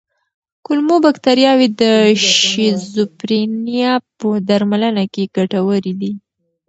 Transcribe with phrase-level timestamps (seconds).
[0.65, 1.83] کولمو بکتریاوې د
[2.35, 6.13] شیزوفرینیا په درملنه کې ګټورې دي.